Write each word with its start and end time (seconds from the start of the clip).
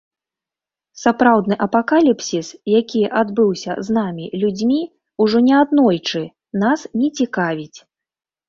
Сапраўдны 1.01 1.55
апакаліпсіс, 1.65 2.47
які 2.79 3.01
адбыўся 3.21 3.75
з 3.89 3.99
намі, 3.99 4.25
людзьмі, 4.45 4.81
ужо 5.27 5.37
не 5.49 5.55
аднойчы, 5.63 6.21
нас 6.65 6.79
не 7.03 7.09
цікавіць. 7.21 7.75